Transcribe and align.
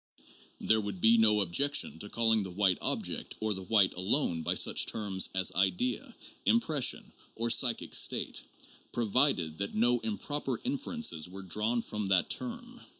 There 0.59 0.81
would 0.81 0.99
be 0.99 1.19
no 1.19 1.41
objection 1.41 1.99
to 1.99 2.09
calling 2.09 2.41
the 2.41 2.49
white 2.49 2.79
object 2.81 3.35
or 3.39 3.53
the 3.53 3.61
white 3.61 3.93
alone 3.93 4.41
by 4.41 4.55
such 4.55 4.87
terms 4.87 5.29
as 5.35 5.51
idea, 5.51 6.15
impression, 6.43 7.13
or 7.35 7.51
psychic 7.51 7.93
state, 7.93 8.41
provided 8.93 9.59
that 9.59 9.75
no 9.75 9.99
improper 9.99 10.59
inferences 10.63 11.29
were 11.29 11.43
drawn 11.43 11.83
from 11.83 12.07
that 12.07 12.31
term. 12.31 12.81